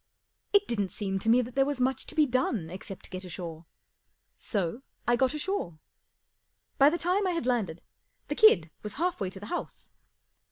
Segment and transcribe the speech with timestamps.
[0.51, 3.67] It didn't seem to me that there was much to be done except get ashore,
[4.35, 5.77] so 1 gut ashore.
[6.79, 7.83] By the time I had landed,
[8.27, 9.91] the kid was half way to the house.